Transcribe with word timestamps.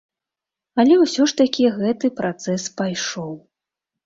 Але 0.83 0.95
ўсё 1.01 1.27
ж 1.31 1.37
такі 1.41 1.65
гэты 1.77 2.11
працэс 2.21 2.67
пайшоў. 2.83 3.31